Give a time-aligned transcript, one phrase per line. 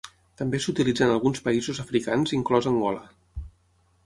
[0.41, 3.05] També s'utilitza en alguns països africans inclòs Angola.